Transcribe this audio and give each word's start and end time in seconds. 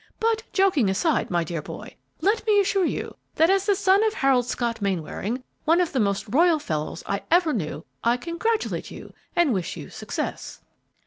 But, 0.19 0.41
joking 0.51 0.89
aside, 0.89 1.29
my 1.29 1.43
dear 1.43 1.61
boy, 1.61 1.93
let 2.21 2.47
me 2.47 2.59
assure 2.59 2.87
you 2.87 3.15
that 3.35 3.51
as 3.51 3.67
the 3.67 3.75
son 3.75 4.03
of 4.03 4.15
Harold 4.15 4.47
Scott 4.47 4.81
Mainwaring, 4.81 5.43
one 5.63 5.79
of 5.79 5.91
the 5.93 5.99
most 5.99 6.25
royal 6.27 6.57
fellows 6.57 7.03
I 7.05 7.21
ever 7.29 7.53
knew, 7.53 7.85
I 8.03 8.17
congratulate 8.17 8.89
you 8.89 9.13
and 9.35 9.53
wish 9.53 9.77
you 9.77 9.91
success." 9.91 10.59